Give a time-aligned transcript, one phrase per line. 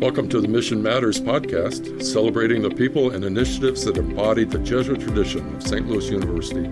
[0.00, 5.00] Welcome to the Mission Matters podcast, celebrating the people and initiatives that embody the Jesuit
[5.00, 5.88] tradition of St.
[5.88, 6.70] Louis University,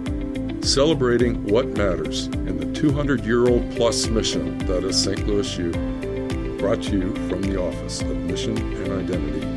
[0.65, 5.27] celebrating what matters in the 200 year old plus mission that is St.
[5.27, 5.73] Louis U.
[6.59, 9.57] Brought to you from the Office of Mission and Identity.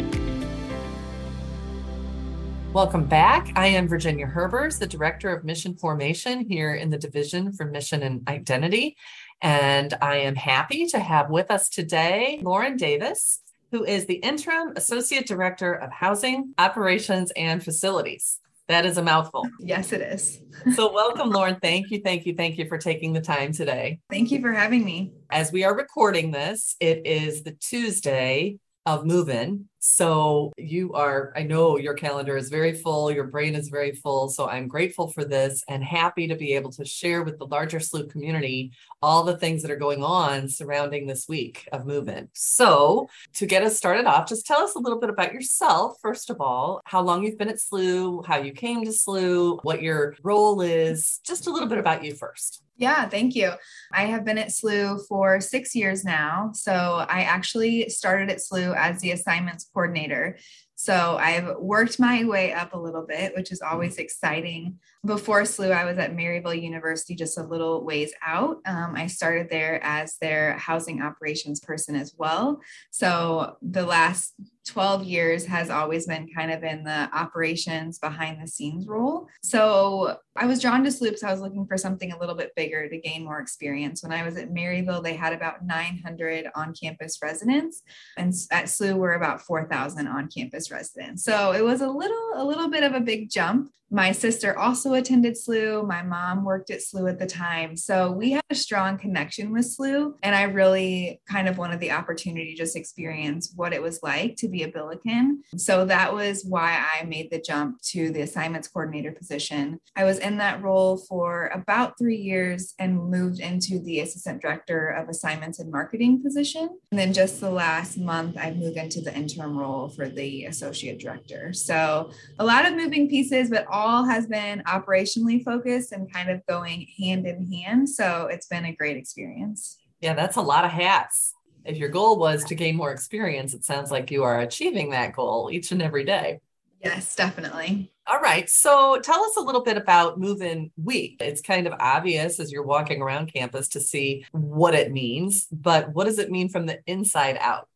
[2.73, 3.51] Welcome back.
[3.55, 8.01] I am Virginia Herbers, the Director of Mission Formation here in the Division for Mission
[8.01, 8.97] and Identity.
[9.43, 13.41] And I am happy to have with us today Lauren Davis,
[13.71, 18.39] who is the Interim Associate Director of Housing, Operations, and Facilities.
[18.67, 19.47] That is a mouthful.
[19.59, 20.41] Yes, it is.
[20.75, 21.57] so, welcome, Lauren.
[21.61, 23.99] Thank you, thank you, thank you for taking the time today.
[24.11, 25.11] Thank you for having me.
[25.31, 29.67] As we are recording this, it is the Tuesday of move in.
[29.79, 34.27] So you are, I know your calendar is very full, your brain is very full.
[34.27, 37.79] So I'm grateful for this and happy to be able to share with the larger
[37.79, 42.29] SLU community all the things that are going on surrounding this week of movement.
[42.33, 46.29] So to get us started off, just tell us a little bit about yourself, first
[46.29, 50.15] of all, how long you've been at SLU, how you came to SLU, what your
[50.23, 52.63] role is, just a little bit about you first.
[52.79, 53.51] Yeah, thank you.
[53.91, 56.51] I have been at SLU for six years now.
[56.53, 56.71] So
[57.09, 60.37] I actually started at SLU as the assignments coordinator.
[60.75, 64.79] So I've worked my way up a little bit, which is always exciting.
[65.05, 68.57] Before SLU, I was at Maryville University, just a little ways out.
[68.65, 72.61] Um, I started there as their housing operations person as well.
[72.91, 74.33] So the last
[74.69, 79.27] 12 years has always been kind of in the operations behind the scenes role.
[79.41, 82.87] So I was drawn to because I was looking for something a little bit bigger
[82.87, 84.03] to gain more experience.
[84.03, 87.81] When I was at Maryville, they had about 900 on campus residents,
[88.15, 91.23] and at SLU, we're about 4,000 on campus residents.
[91.23, 94.93] So it was a little, a little bit of a big jump my sister also
[94.93, 95.87] attended SLU.
[95.87, 97.75] My mom worked at SLU at the time.
[97.75, 100.13] So we had a strong connection with SLU.
[100.21, 104.35] And I really kind of wanted the opportunity to just experience what it was like
[104.37, 105.43] to be a Billiken.
[105.57, 109.79] So that was why I made the jump to the assignments coordinator position.
[109.95, 114.89] I was in that role for about three years and moved into the assistant director
[114.89, 116.69] of assignments and marketing position.
[116.91, 120.99] And then just the last month, I moved into the interim role for the associate
[120.99, 121.53] director.
[121.53, 126.45] So a lot of moving pieces, but all has been operationally focused and kind of
[126.47, 127.89] going hand in hand.
[127.89, 129.77] So it's been a great experience.
[130.01, 131.33] Yeah, that's a lot of hats.
[131.69, 135.15] If your goal was to gain more experience, it sounds like you are achieving that
[135.15, 136.39] goal each and every day.
[136.83, 137.91] Yes, definitely.
[138.07, 138.49] All right.
[138.49, 141.17] So tell us a little bit about Move In Week.
[141.19, 145.93] It's kind of obvious as you're walking around campus to see what it means, but
[145.93, 147.67] what does it mean from the inside out?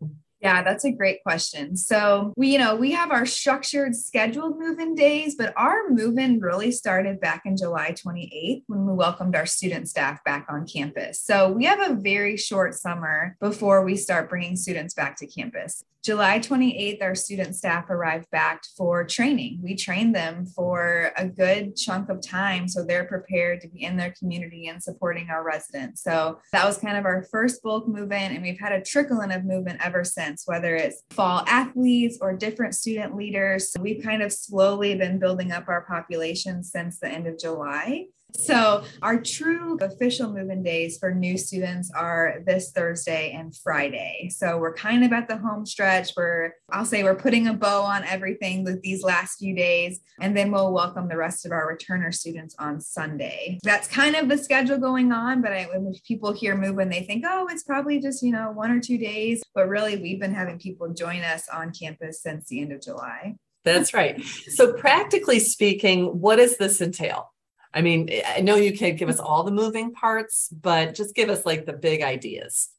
[0.43, 1.77] Yeah, that's a great question.
[1.77, 6.69] So we, you know, we have our structured scheduled move-in days, but our move-in really
[6.69, 11.21] started back in July 28th when we welcomed our student staff back on campus.
[11.23, 15.85] So we have a very short summer before we start bringing students back to campus.
[16.03, 19.61] July 28th, our student staff arrived back for training.
[19.63, 23.95] We trained them for a good chunk of time so they're prepared to be in
[23.95, 26.03] their community and supporting our residents.
[26.03, 29.21] So that was kind of our first bulk move in, and we've had a trickle
[29.21, 33.75] in of movement ever since, whether it's fall athletes or different student leaders.
[33.79, 38.07] We've kind of slowly been building up our population since the end of July.
[38.35, 44.29] So, our true official move in days for new students are this Thursday and Friday.
[44.35, 46.11] So, we're kind of at the home stretch.
[46.17, 50.35] We're, I'll say we're putting a bow on everything with these last few days, and
[50.35, 53.59] then we'll welcome the rest of our returner students on Sunday.
[53.63, 55.41] That's kind of the schedule going on.
[55.41, 58.51] But I, when people hear move in, they think, oh, it's probably just, you know,
[58.51, 59.43] one or two days.
[59.53, 63.35] But really, we've been having people join us on campus since the end of July.
[63.63, 64.21] That's right.
[64.23, 67.32] So, practically speaking, what does this entail?
[67.73, 71.29] I mean, I know you can't give us all the moving parts, but just give
[71.29, 72.69] us like the big ideas.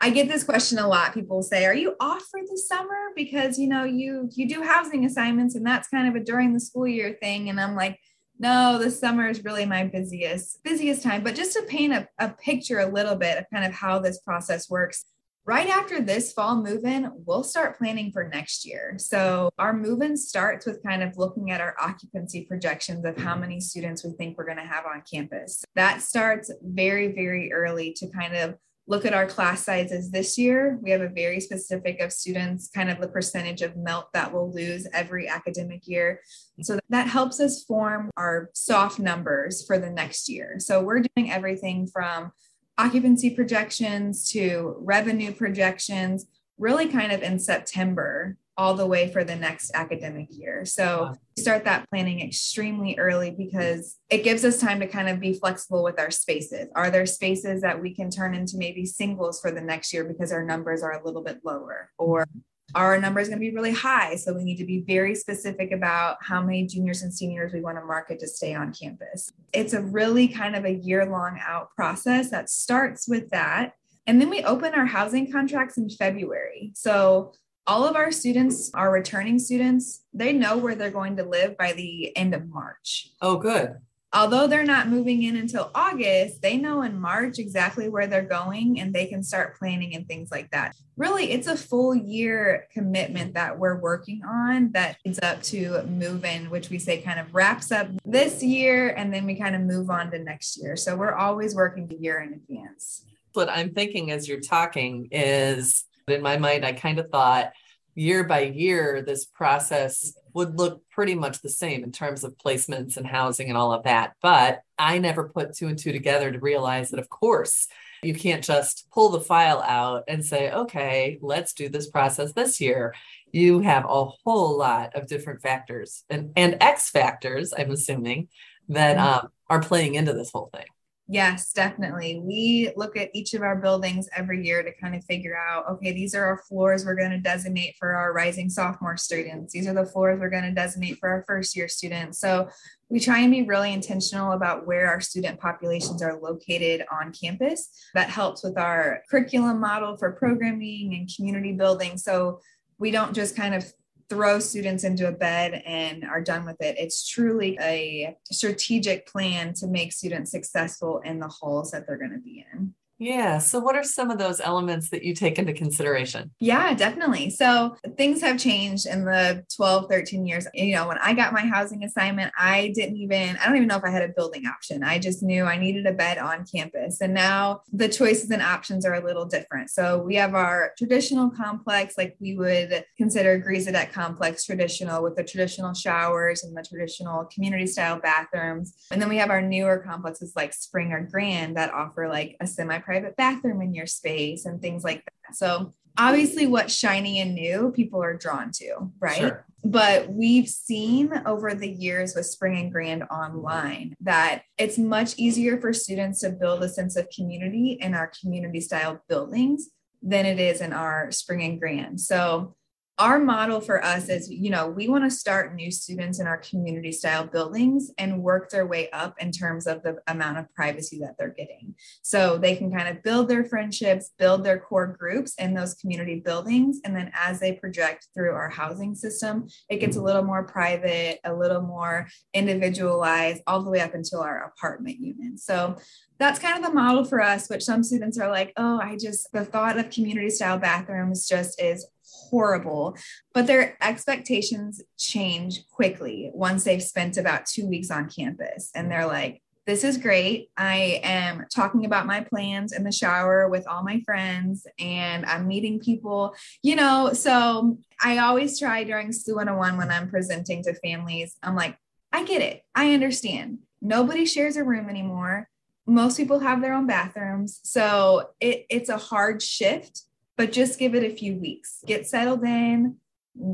[0.00, 1.14] I get this question a lot.
[1.14, 5.04] People say, "Are you off for the summer because you know you you do housing
[5.04, 7.98] assignments and that's kind of a during the school year thing?" And I'm like,
[8.38, 12.30] "No, the summer is really my busiest busiest time." But just to paint a, a
[12.30, 15.04] picture a little bit of kind of how this process works,
[15.46, 18.94] Right after this fall move in, we'll start planning for next year.
[18.96, 23.36] So, our move in starts with kind of looking at our occupancy projections of how
[23.36, 25.62] many students we think we're going to have on campus.
[25.74, 28.54] That starts very, very early to kind of
[28.86, 30.78] look at our class sizes this year.
[30.82, 34.50] We have a very specific of students, kind of the percentage of MELT that we'll
[34.50, 36.20] lose every academic year.
[36.62, 40.56] So that helps us form our soft numbers for the next year.
[40.58, 42.32] So we're doing everything from
[42.78, 46.26] occupancy projections to revenue projections,
[46.58, 50.64] really kind of in September all the way for the next academic year.
[50.64, 55.32] So start that planning extremely early because it gives us time to kind of be
[55.32, 56.68] flexible with our spaces.
[56.76, 60.30] Are there spaces that we can turn into maybe singles for the next year because
[60.30, 61.90] our numbers are a little bit lower?
[61.98, 62.26] Or
[62.74, 64.16] our number is going to be really high.
[64.16, 67.78] So we need to be very specific about how many juniors and seniors we want
[67.78, 69.32] to market to stay on campus.
[69.52, 73.74] It's a really kind of a year long out process that starts with that.
[74.06, 76.72] And then we open our housing contracts in February.
[76.74, 77.32] So
[77.66, 81.72] all of our students, our returning students, they know where they're going to live by
[81.72, 83.10] the end of March.
[83.22, 83.76] Oh, good
[84.14, 88.80] although they're not moving in until August, they know in March exactly where they're going
[88.80, 90.74] and they can start planning and things like that.
[90.96, 96.24] Really, it's a full year commitment that we're working on that is up to move
[96.24, 99.62] in, which we say kind of wraps up this year and then we kind of
[99.62, 100.76] move on to next year.
[100.76, 103.04] So we're always working a year in advance.
[103.32, 107.52] What I'm thinking as you're talking is in my mind, I kind of thought
[107.96, 112.96] year by year, this process would look pretty much the same in terms of placements
[112.96, 114.14] and housing and all of that.
[114.20, 117.68] But I never put two and two together to realize that, of course,
[118.02, 122.60] you can't just pull the file out and say, okay, let's do this process this
[122.60, 122.94] year.
[123.32, 128.28] You have a whole lot of different factors and, and X factors, I'm assuming,
[128.68, 129.24] that mm-hmm.
[129.24, 130.66] um, are playing into this whole thing.
[131.06, 132.22] Yes, definitely.
[132.24, 135.92] We look at each of our buildings every year to kind of figure out okay,
[135.92, 139.52] these are our floors we're going to designate for our rising sophomore students.
[139.52, 142.18] These are the floors we're going to designate for our first year students.
[142.20, 142.48] So
[142.88, 147.68] we try and be really intentional about where our student populations are located on campus.
[147.92, 151.98] That helps with our curriculum model for programming and community building.
[151.98, 152.40] So
[152.78, 153.70] we don't just kind of
[154.08, 156.76] throw students into a bed and are done with it.
[156.78, 162.12] It's truly a strategic plan to make students successful in the halls that they're going
[162.12, 162.74] to be in.
[162.98, 163.38] Yeah.
[163.38, 166.30] So, what are some of those elements that you take into consideration?
[166.38, 167.30] Yeah, definitely.
[167.30, 170.46] So, things have changed in the 12, 13 years.
[170.54, 173.76] You know, when I got my housing assignment, I didn't even, I don't even know
[173.76, 174.84] if I had a building option.
[174.84, 177.00] I just knew I needed a bed on campus.
[177.00, 179.70] And now the choices and options are a little different.
[179.70, 185.24] So, we have our traditional complex, like we would consider Griesedieck complex traditional with the
[185.24, 188.74] traditional showers and the traditional community style bathrooms.
[188.92, 192.46] And then we have our newer complexes like Spring or Grand that offer like a
[192.46, 195.36] semi private bathroom in your space and things like that.
[195.36, 199.16] So obviously what's shiny and new people are drawn to, right?
[199.16, 199.46] Sure.
[199.64, 205.58] But we've seen over the years with Spring and Grand online that it's much easier
[205.58, 209.70] for students to build a sense of community in our community style buildings
[210.02, 212.00] than it is in our Spring and Grand.
[212.00, 212.54] So
[212.98, 216.38] our model for us is you know we want to start new students in our
[216.38, 221.00] community style buildings and work their way up in terms of the amount of privacy
[221.00, 221.74] that they're getting.
[222.02, 226.20] So they can kind of build their friendships build their core groups in those community
[226.20, 230.44] buildings and then as they project through our housing system it gets a little more
[230.44, 235.76] private a little more individualized all the way up until our apartment unit so
[236.18, 239.32] that's kind of the model for us, which some students are like, oh, I just,
[239.32, 241.86] the thought of community style bathrooms just is
[242.34, 242.96] horrible.
[243.32, 248.72] But their expectations change quickly once they've spent about two weeks on campus.
[248.74, 250.50] And they're like, this is great.
[250.56, 255.46] I am talking about my plans in the shower with all my friends and I'm
[255.46, 257.12] meeting people, you know.
[257.12, 261.78] So I always try during SLU 101 when I'm presenting to families, I'm like,
[262.12, 262.62] I get it.
[262.74, 263.60] I understand.
[263.80, 265.48] Nobody shares a room anymore
[265.86, 267.60] most people have their own bathrooms.
[267.62, 270.02] So it, it's a hard shift,
[270.36, 271.82] but just give it a few weeks.
[271.86, 272.96] Get settled in,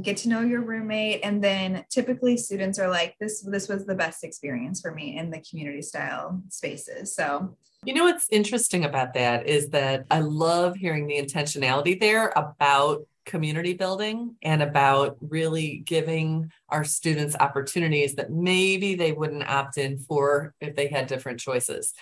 [0.02, 1.20] get to know your roommate.
[1.22, 5.30] And then typically students are like, this, this was the best experience for me in
[5.30, 7.14] the community style spaces.
[7.14, 12.32] So you know what's interesting about that is that I love hearing the intentionality there
[12.37, 19.78] about community building and about really giving our students opportunities that maybe they wouldn't opt
[19.78, 21.94] in for if they had different choices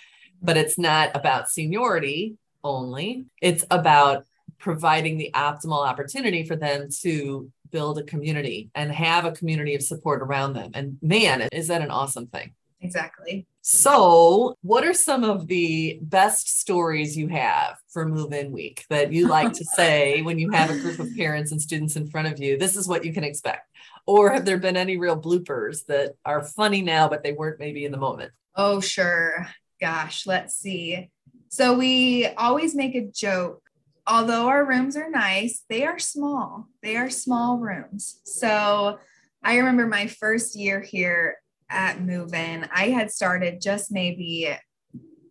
[0.43, 3.27] but it's not about seniority only.
[3.41, 4.25] It's about
[4.59, 9.83] providing the optimal opportunity for them to build a community and have a community of
[9.83, 10.71] support around them.
[10.75, 12.53] And man, is that an awesome thing?
[12.81, 13.47] Exactly.
[13.61, 19.13] So, what are some of the best stories you have for move in week that
[19.13, 22.29] you like to say when you have a group of parents and students in front
[22.29, 22.57] of you?
[22.57, 23.69] This is what you can expect.
[24.07, 27.85] Or have there been any real bloopers that are funny now, but they weren't maybe
[27.85, 28.33] in the moment?
[28.55, 29.49] Oh, sure
[29.81, 31.11] gosh, let's see.
[31.49, 33.63] So we always make a joke.
[34.09, 36.67] Although our rooms are nice, they are small.
[36.83, 38.21] They are small rooms.
[38.25, 38.99] So
[39.45, 41.37] I remember my first year here
[41.69, 44.57] at Move In, I had started just maybe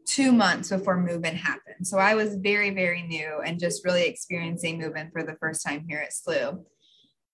[0.05, 1.87] two months before move in happened.
[1.87, 5.65] So I was very, very new and just really experiencing move in for the first
[5.65, 6.63] time here at SLU.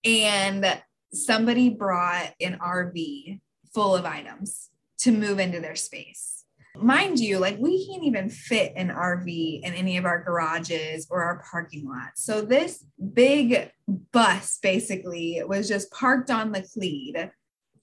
[0.06, 0.82] And
[1.12, 3.42] somebody brought an RV
[3.74, 4.70] full of items
[5.00, 6.43] to move into their space.
[6.77, 11.24] Mind you, like we can't even fit an RV in any of our garages or
[11.24, 12.24] our parking lots.
[12.24, 13.72] So this big
[14.12, 17.32] bus basically was just parked on the Clede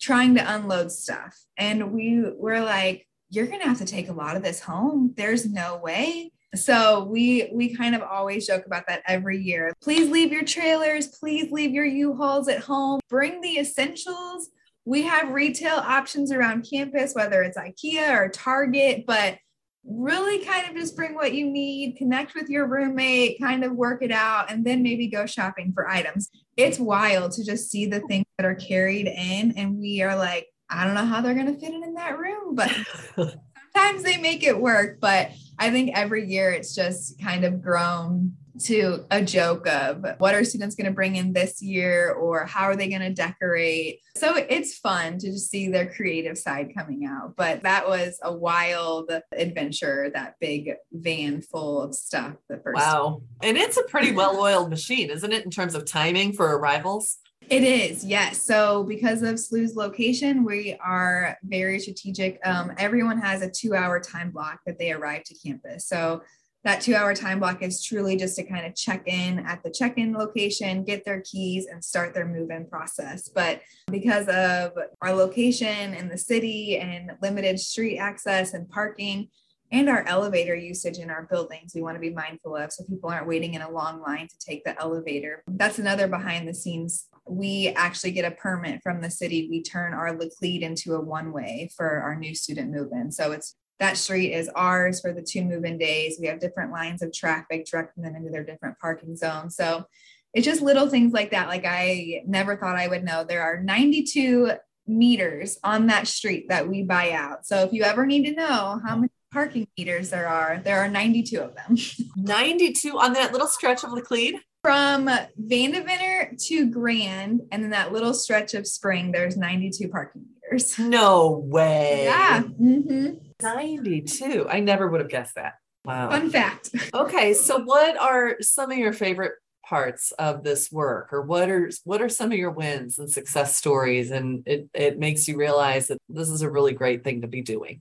[0.00, 1.38] trying to unload stuff.
[1.56, 5.14] And we were like, you're going to have to take a lot of this home.
[5.16, 6.32] There's no way.
[6.56, 9.72] So we we kind of always joke about that every year.
[9.80, 12.98] Please leave your trailers, please leave your U-Hauls at home.
[13.08, 14.50] Bring the essentials
[14.90, 19.38] we have retail options around campus, whether it's IKEA or Target, but
[19.84, 24.02] really kind of just bring what you need, connect with your roommate, kind of work
[24.02, 26.28] it out, and then maybe go shopping for items.
[26.56, 30.48] It's wild to just see the things that are carried in, and we are like,
[30.68, 32.74] I don't know how they're going to fit it in that room, but
[33.14, 34.98] sometimes they make it work.
[35.00, 40.34] But I think every year it's just kind of grown to a joke of what
[40.34, 44.00] are students going to bring in this year or how are they going to decorate.
[44.16, 47.34] So it's fun to just see their creative side coming out.
[47.36, 53.22] But that was a wild adventure, that big van full of stuff the first Wow.
[53.42, 57.18] And it's a pretty well-oiled machine, isn't it, in terms of timing for arrivals?
[57.48, 58.40] It is, yes.
[58.42, 62.38] So because of SLU's location, we are very strategic.
[62.46, 65.86] Um, everyone has a two-hour time block that they arrive to campus.
[65.88, 66.22] So
[66.64, 69.70] that two hour time block is truly just to kind of check in at the
[69.70, 73.28] check in location, get their keys, and start their move in process.
[73.28, 79.28] But because of our location in the city and limited street access and parking,
[79.72, 83.08] and our elevator usage in our buildings, we want to be mindful of so people
[83.08, 85.44] aren't waiting in a long line to take the elevator.
[85.46, 87.06] That's another behind the scenes.
[87.28, 89.46] We actually get a permit from the city.
[89.48, 93.12] We turn our Laclede into a one way for our new student move in.
[93.12, 96.18] So it's that street is ours for the two move-in days.
[96.20, 99.56] We have different lines of traffic directing them into their different parking zones.
[99.56, 99.86] So
[100.32, 101.48] it's just little things like that.
[101.48, 103.24] Like I never thought I would know.
[103.24, 104.52] There are 92
[104.86, 107.46] meters on that street that we buy out.
[107.46, 110.88] So if you ever need to know how many parking meters there are, there are
[110.88, 111.76] 92 of them.
[112.16, 114.40] 92 on that little stretch of Laclede?
[114.62, 115.08] From
[115.40, 120.39] Vandeventer to Grand, and then that little stretch of spring, there's 92 parking meters.
[120.78, 122.04] No way.
[122.04, 122.42] Yeah.
[122.42, 123.14] Mm-hmm.
[123.42, 124.46] 92.
[124.48, 125.54] I never would have guessed that.
[125.84, 126.10] Wow.
[126.10, 126.70] Fun fact.
[126.94, 129.32] Okay, so what are some of your favorite
[129.64, 133.56] parts of this work or what are what are some of your wins and success
[133.56, 137.28] stories and it it makes you realize that this is a really great thing to
[137.28, 137.80] be doing?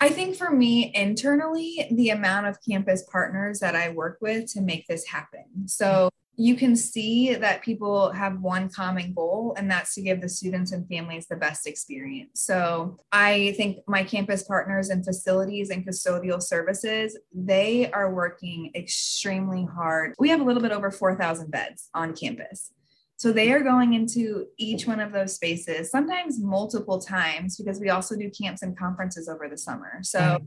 [0.00, 4.60] I think for me internally, the amount of campus partners that I work with to
[4.60, 5.66] make this happen.
[5.66, 10.28] So you can see that people have one common goal, and that's to give the
[10.28, 12.42] students and families the best experience.
[12.42, 19.64] So I think my campus partners and facilities and custodial services, they are working extremely
[19.64, 20.14] hard.
[20.18, 22.72] We have a little bit over 4,000 beds on campus.
[23.16, 27.90] So they are going into each one of those spaces, sometimes multiple times, because we
[27.90, 30.00] also do camps and conferences over the summer.
[30.02, 30.44] So mm-hmm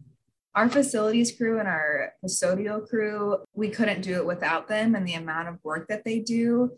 [0.58, 5.14] our facilities crew and our custodial crew, we couldn't do it without them and the
[5.14, 6.72] amount of work that they do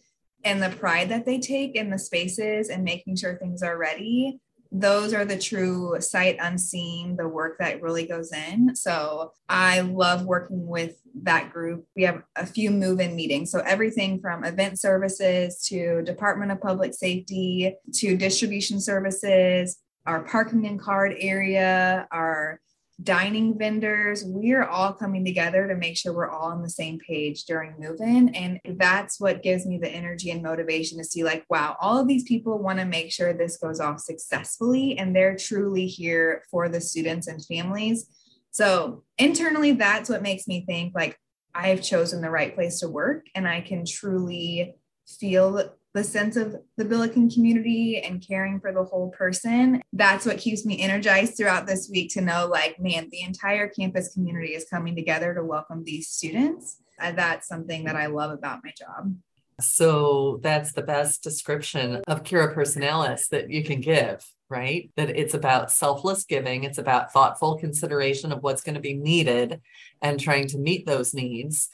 [0.43, 4.41] and the pride that they take in the spaces and making sure things are ready.
[4.69, 8.75] Those are the true sight unseen, the work that really goes in.
[8.75, 11.85] So I love working with that group.
[11.95, 13.49] We have a few move in meetings.
[13.49, 20.67] So everything from event services to Department of Public Safety to distribution services, our parking
[20.67, 22.59] and card area, our
[23.01, 26.99] dining vendors, we are all coming together to make sure we're all on the same
[26.99, 28.29] page during move in.
[28.35, 32.07] And that's what gives me the energy and motivation to see, like, wow, all of
[32.07, 36.67] these people want to make sure this goes off successfully and they're truly here for
[36.67, 38.07] the students and families.
[38.51, 41.17] So internally, that's what makes me think like
[41.53, 44.75] I've chosen the right place to work and I can truly
[45.19, 49.81] feel the sense of the Billiken community and caring for the whole person.
[49.91, 54.13] That's what keeps me energized throughout this week to know, like, man, the entire campus
[54.13, 56.77] community is coming together to welcome these students.
[56.99, 59.15] And that's something that I love about my job.
[59.61, 64.89] So that's the best description of Cura Personalis that you can give, right?
[64.95, 69.59] That it's about selfless giving, it's about thoughtful consideration of what's going to be needed
[70.01, 71.69] and trying to meet those needs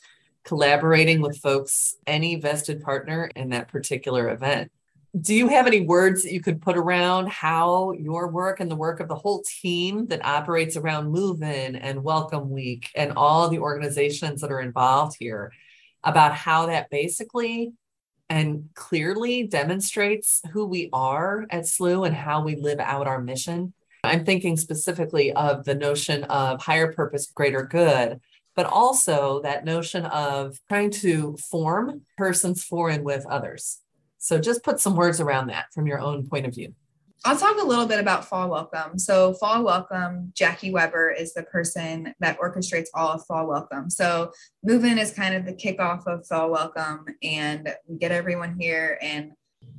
[0.45, 4.71] collaborating with folks, any vested partner in that particular event.
[5.19, 8.75] Do you have any words that you could put around how your work and the
[8.75, 13.49] work of the whole team that operates around Move In and Welcome Week and all
[13.49, 15.51] the organizations that are involved here
[16.03, 17.71] about how that basically
[18.29, 23.73] and clearly demonstrates who we are at SLU and how we live out our mission?
[24.03, 28.19] I'm thinking specifically of the notion of higher purpose, greater good,
[28.55, 33.79] but also that notion of trying to form persons for and with others.
[34.17, 36.73] So just put some words around that from your own point of view.
[37.23, 38.99] I'll talk a little bit about Fall Welcome.
[38.99, 43.89] So, Fall Welcome, Jackie Weber is the person that orchestrates all of Fall Welcome.
[43.89, 44.31] So,
[44.63, 48.99] Move In is kind of the kickoff of Fall Welcome, and we get everyone here,
[49.01, 49.31] and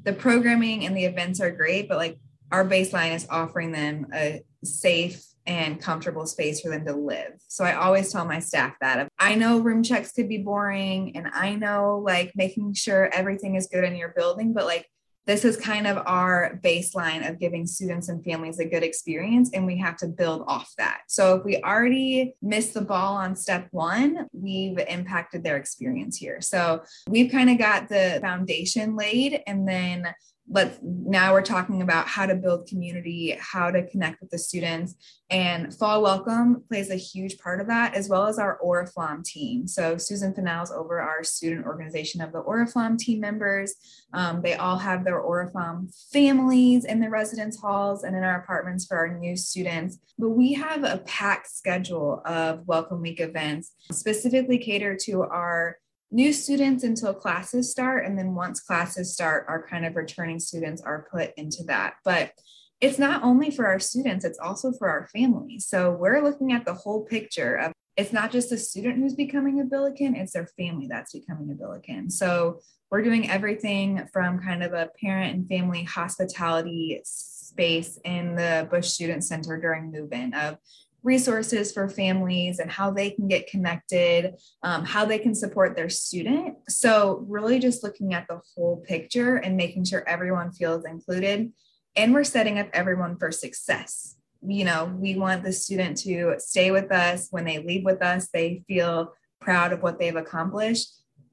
[0.02, 2.18] the programming and the events are great, but like
[2.50, 7.34] our baseline is offering them a safe and comfortable space for them to live.
[7.48, 11.28] So I always tell my staff that I know room checks could be boring and
[11.32, 14.86] I know like making sure everything is good in your building, but like
[15.26, 19.66] this is kind of our baseline of giving students and families a good experience and
[19.66, 23.66] we have to build off that so if we already missed the ball on step
[23.72, 29.68] one we've impacted their experience here so we've kind of got the foundation laid and
[29.68, 30.06] then
[30.48, 34.94] but now we're talking about how to build community, how to connect with the students.
[35.28, 39.66] And Fall Welcome plays a huge part of that, as well as our Oriflamme team.
[39.66, 43.74] So Susan Fennell's over our student organization of the Oriflamme team members.
[44.12, 48.86] Um, they all have their Oriflamme families in the residence halls and in our apartments
[48.86, 49.98] for our new students.
[50.16, 55.78] But we have a packed schedule of Welcome Week events specifically catered to our
[56.10, 58.06] new students until classes start.
[58.06, 61.94] And then once classes start, our kind of returning students are put into that.
[62.04, 62.32] But
[62.80, 65.66] it's not only for our students, it's also for our families.
[65.66, 69.60] So we're looking at the whole picture of it's not just the student who's becoming
[69.60, 72.10] a Billiken, it's their family that's becoming a Billiken.
[72.10, 72.60] So
[72.90, 78.88] we're doing everything from kind of a parent and family hospitality space in the Busch
[78.88, 80.58] Student Center during move in of
[81.06, 84.34] resources for families and how they can get connected,
[84.64, 86.56] um, how they can support their student.
[86.68, 91.52] So, really just looking at the whole picture and making sure everyone feels included.
[91.94, 94.16] And we're setting up everyone for success.
[94.46, 97.28] You know, we want the student to stay with us.
[97.30, 100.90] When they leave with us, they feel proud of what they've accomplished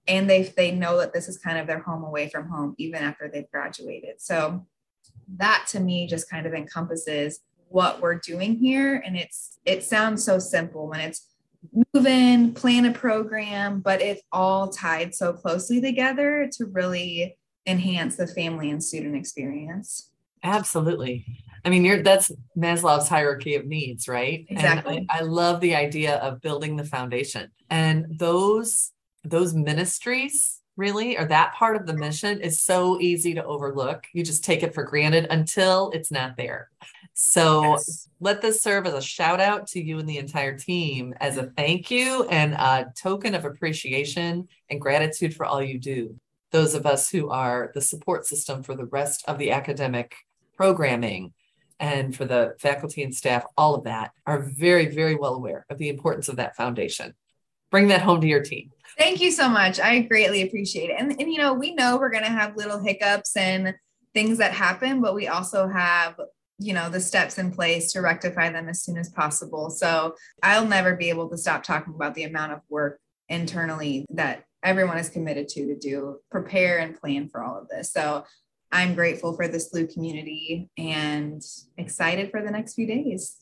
[0.07, 3.01] and they they know that this is kind of their home away from home even
[3.01, 4.65] after they've graduated so
[5.37, 7.39] that to me just kind of encompasses
[7.73, 9.01] what we're doing here.
[9.03, 11.27] And it's it sounds so simple when it's
[11.93, 18.17] move in plan a program but it's all tied so closely together to really enhance
[18.17, 20.11] the family and student experience.
[20.43, 21.25] Absolutely.
[21.65, 24.45] I mean you're that's maslow's hierarchy of needs right?
[24.49, 25.07] Exactly.
[25.09, 27.49] I, I love the idea of building the foundation.
[27.69, 28.91] And those
[29.23, 34.23] those ministries really or that part of the mission is so easy to overlook you
[34.23, 36.69] just take it for granted until it's not there
[37.13, 38.09] so yes.
[38.19, 41.51] let this serve as a shout out to you and the entire team as a
[41.55, 46.19] thank you and a token of appreciation and gratitude for all you do.
[46.51, 50.15] Those of us who are the support system for the rest of the academic
[50.57, 51.33] programming
[51.79, 55.77] and for the faculty and staff, all of that are very, very well aware of
[55.77, 57.13] the importance of that foundation.
[57.69, 58.71] Bring that home to your team.
[58.97, 59.79] Thank you so much.
[59.79, 60.97] I greatly appreciate it.
[60.99, 63.73] And, and you know, we know we're going to have little hiccups and
[64.13, 66.15] things that happen, but we also have
[66.60, 70.65] you know the steps in place to rectify them as soon as possible so i'll
[70.65, 75.10] never be able to stop talking about the amount of work internally that everyone is
[75.10, 78.23] committed to to do prepare and plan for all of this so
[78.71, 81.41] i'm grateful for the SLU community and
[81.77, 83.38] excited for the next few days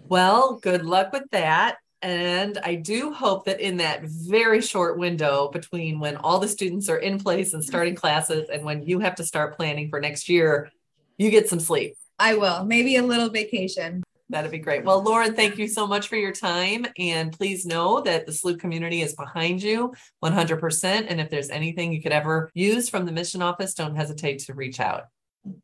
[0.00, 5.48] well good luck with that and I do hope that in that very short window
[5.48, 9.14] between when all the students are in place and starting classes and when you have
[9.14, 10.70] to start planning for next year,
[11.16, 11.96] you get some sleep.
[12.18, 12.62] I will.
[12.62, 14.02] Maybe a little vacation.
[14.28, 14.84] That'd be great.
[14.84, 16.86] Well, Lauren, thank you so much for your time.
[16.98, 21.06] And please know that the SLU community is behind you 100%.
[21.08, 24.52] And if there's anything you could ever use from the mission office, don't hesitate to
[24.52, 25.04] reach out.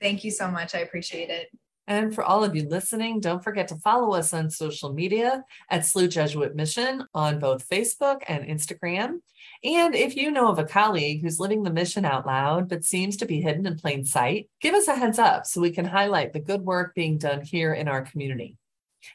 [0.01, 0.75] Thank you so much.
[0.75, 1.49] I appreciate it.
[1.91, 5.81] And for all of you listening, don't forget to follow us on social media at
[5.81, 9.19] SLU Jesuit Mission on both Facebook and Instagram.
[9.65, 13.17] And if you know of a colleague who's living the mission out loud but seems
[13.17, 16.33] to be hidden in plain sight, give us a heads up so we can highlight
[16.33, 18.57] the good work being done here in our community.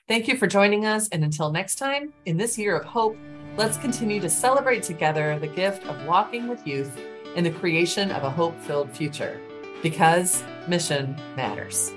[0.10, 1.08] Thank you for joining us.
[1.08, 3.16] And until next time, in this year of hope,
[3.56, 7.00] let's continue to celebrate together the gift of walking with youth
[7.38, 9.40] in the creation of a hope filled future
[9.82, 11.94] because mission matters.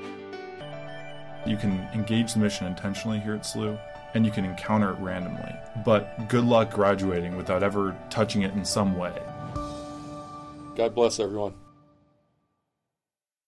[1.48, 3.80] You can engage the mission intentionally here at SLU,
[4.12, 5.54] and you can encounter it randomly.
[5.84, 9.14] But good luck graduating without ever touching it in some way.
[10.76, 11.54] God bless everyone.